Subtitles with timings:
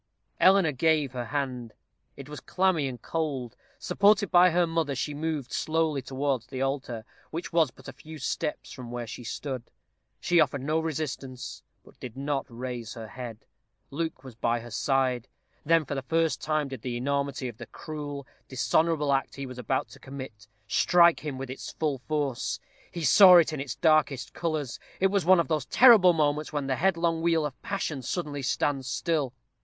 [0.39, 1.73] Eleanor gave her hand.
[2.17, 3.55] It was clammy and cold.
[3.77, 8.17] Supported by her mother, she moved slowly towards the altar, which was but a few
[8.17, 9.69] steps from where they stood.
[10.19, 13.45] She offered no resistance, but did not raise her head.
[13.91, 15.27] Luke was by her side.
[15.63, 19.59] Then for the first time did the enormity of the cruel, dishonorable act he was
[19.59, 22.59] about to commit, strike him with its full force.
[22.89, 24.79] He saw it in its darkest colors.
[24.99, 28.41] It was one of those terrible moments when the headlong wheel of passion stands suddenly
[28.81, 29.33] still.